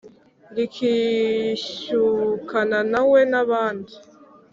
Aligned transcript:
rikishyukana 0.55 2.79
na 2.91 3.01
we. 3.09 3.19
nabandi 3.31 3.93